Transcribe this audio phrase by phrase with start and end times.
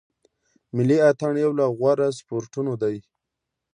[0.75, 2.97] ملي اټن یو له غوره سپورټو دی.